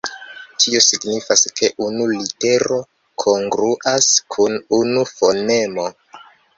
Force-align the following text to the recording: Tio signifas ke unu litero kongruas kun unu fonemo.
Tio 0.61 0.79
signifas 0.85 1.43
ke 1.59 1.69
unu 1.89 2.09
litero 2.15 2.81
kongruas 3.27 4.11
kun 4.37 4.61
unu 4.83 5.09
fonemo. 5.15 5.91